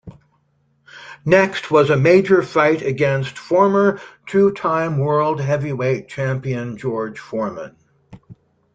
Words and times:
Next 1.25 1.69
was 1.69 1.91
a 1.91 1.95
major 1.95 2.41
fight 2.41 2.81
against 2.81 3.37
former 3.37 4.01
two 4.25 4.51
time 4.51 4.97
world 4.97 5.39
Heavyweight 5.39 6.07
champion 6.07 6.75
George 6.75 7.19
Foreman. 7.19 7.75